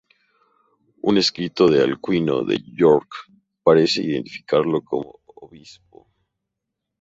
Un 1.09 1.19
escrito 1.19 1.67
de 1.67 1.83
Alcuino 1.83 2.41
de 2.43 2.57
York 2.75 3.05
parece 3.63 4.01
identificarlo 4.01 4.81
como 4.83 5.19
obispo. 5.35 6.09